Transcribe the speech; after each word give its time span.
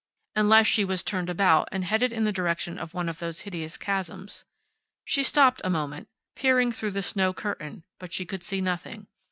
Unless 0.35 0.65
she 0.65 0.83
was 0.83 1.03
turned 1.03 1.29
about, 1.29 1.69
and 1.71 1.85
headed 1.85 2.11
in 2.11 2.23
the 2.23 2.31
direction 2.31 2.79
of 2.79 2.95
one 2.95 3.07
of 3.07 3.19
those 3.19 3.41
hideous 3.41 3.77
chasms. 3.77 4.45
She 5.05 5.21
stopped 5.21 5.61
a 5.63 5.69
moment, 5.69 6.07
peering 6.35 6.71
through 6.71 6.89
the 6.89 7.03
snow 7.03 7.33
curtain, 7.35 7.83
but 7.99 8.11
she 8.11 8.25
could 8.25 8.41
see 8.41 8.61
nothing. 8.61 9.05